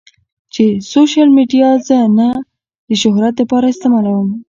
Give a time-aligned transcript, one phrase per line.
[0.53, 2.29] چې سوشل ميډيا زۀ نۀ
[2.87, 4.29] د شهرت د پاره استعمالووم